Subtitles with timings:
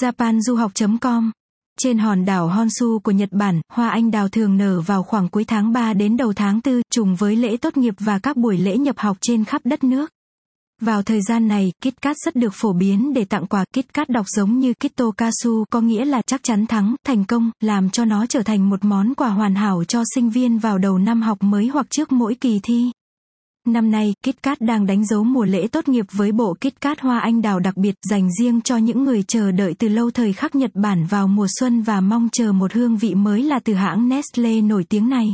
[0.00, 1.30] japanduhoc.com
[1.80, 5.44] Trên hòn đảo Honshu của Nhật Bản, hoa anh đào thường nở vào khoảng cuối
[5.44, 8.76] tháng 3 đến đầu tháng 4, trùng với lễ tốt nghiệp và các buổi lễ
[8.76, 10.10] nhập học trên khắp đất nước.
[10.80, 13.64] Vào thời gian này, KitKat rất được phổ biến để tặng quà.
[13.72, 18.04] KitKat đọc giống như Kitokasu có nghĩa là chắc chắn thắng, thành công, làm cho
[18.04, 21.38] nó trở thành một món quà hoàn hảo cho sinh viên vào đầu năm học
[21.40, 22.90] mới hoặc trước mỗi kỳ thi.
[23.68, 27.42] Năm nay, KitKat đang đánh dấu mùa lễ tốt nghiệp với bộ KitKat hoa anh
[27.42, 30.70] đào đặc biệt dành riêng cho những người chờ đợi từ lâu thời khắc Nhật
[30.74, 34.60] Bản vào mùa xuân và mong chờ một hương vị mới là từ hãng Nestle
[34.60, 35.26] nổi tiếng này.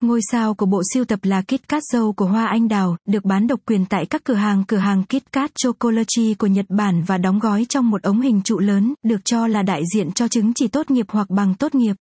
[0.00, 3.46] Ngôi sao của bộ siêu tập là KitKat dâu của hoa anh đào, được bán
[3.46, 7.38] độc quyền tại các cửa hàng cửa hàng KitKat Chocolate của Nhật Bản và đóng
[7.38, 10.68] gói trong một ống hình trụ lớn, được cho là đại diện cho chứng chỉ
[10.68, 11.96] tốt nghiệp hoặc bằng tốt nghiệp.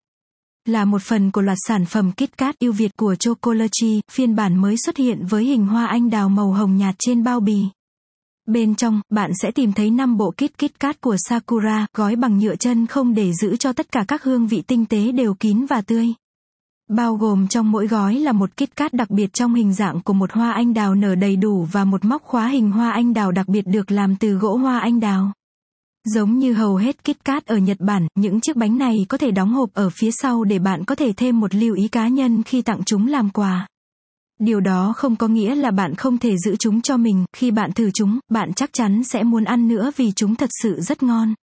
[0.67, 4.75] Là một phần của loạt sản phẩm KitKat yêu Việt của Chocolate, phiên bản mới
[4.85, 7.65] xuất hiện với hình hoa anh đào màu hồng nhạt trên bao bì.
[8.47, 12.55] Bên trong, bạn sẽ tìm thấy 5 bộ kit KitKat của Sakura, gói bằng nhựa
[12.55, 15.81] chân không để giữ cho tất cả các hương vị tinh tế đều kín và
[15.81, 16.13] tươi.
[16.89, 20.13] Bao gồm trong mỗi gói là một kit cát đặc biệt trong hình dạng của
[20.13, 23.31] một hoa anh đào nở đầy đủ và một móc khóa hình hoa anh đào
[23.31, 25.31] đặc biệt được làm từ gỗ hoa anh đào.
[26.13, 29.53] Giống như hầu hết kit ở Nhật Bản, những chiếc bánh này có thể đóng
[29.53, 32.61] hộp ở phía sau để bạn có thể thêm một lưu ý cá nhân khi
[32.61, 33.67] tặng chúng làm quà.
[34.39, 37.71] Điều đó không có nghĩa là bạn không thể giữ chúng cho mình, khi bạn
[37.71, 41.33] thử chúng, bạn chắc chắn sẽ muốn ăn nữa vì chúng thật sự rất ngon.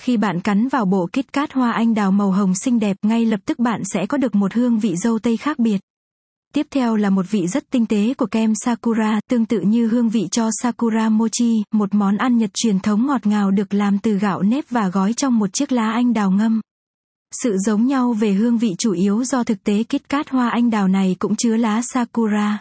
[0.00, 3.40] Khi bạn cắn vào bộ kit hoa anh đào màu hồng xinh đẹp, ngay lập
[3.44, 5.80] tức bạn sẽ có được một hương vị dâu tây khác biệt.
[6.54, 10.08] Tiếp theo là một vị rất tinh tế của kem Sakura, tương tự như hương
[10.08, 14.18] vị cho Sakura Mochi, một món ăn Nhật truyền thống ngọt ngào được làm từ
[14.18, 16.60] gạo nếp và gói trong một chiếc lá anh đào ngâm.
[17.42, 20.70] Sự giống nhau về hương vị chủ yếu do thực tế kít cát hoa anh
[20.70, 22.60] đào này cũng chứa lá Sakura.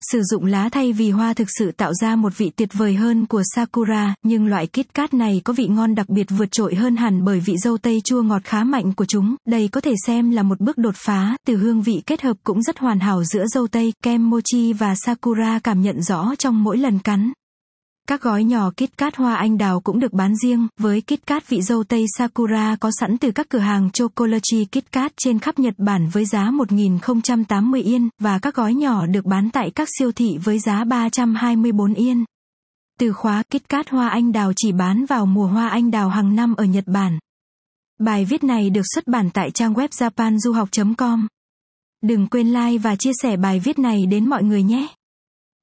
[0.00, 3.26] Sử dụng lá thay vì hoa thực sự tạo ra một vị tuyệt vời hơn
[3.26, 6.96] của Sakura, nhưng loại kit cát này có vị ngon đặc biệt vượt trội hơn
[6.96, 9.36] hẳn bởi vị dâu tây chua ngọt khá mạnh của chúng.
[9.46, 12.62] Đây có thể xem là một bước đột phá, từ hương vị kết hợp cũng
[12.62, 16.78] rất hoàn hảo giữa dâu tây, kem mochi và Sakura cảm nhận rõ trong mỗi
[16.78, 17.32] lần cắn.
[18.08, 21.48] Các gói nhỏ kit cát hoa anh đào cũng được bán riêng, với kit cát
[21.48, 25.58] vị dâu tây Sakura có sẵn từ các cửa hàng Chocolachi kit cát trên khắp
[25.58, 30.12] Nhật Bản với giá 1.080 yên, và các gói nhỏ được bán tại các siêu
[30.12, 32.24] thị với giá 324 yên.
[32.98, 36.36] Từ khóa kit cát hoa anh đào chỉ bán vào mùa hoa anh đào hàng
[36.36, 37.18] năm ở Nhật Bản.
[37.98, 41.26] Bài viết này được xuất bản tại trang web japanduhoc.com.
[42.02, 44.88] Đừng quên like và chia sẻ bài viết này đến mọi người nhé.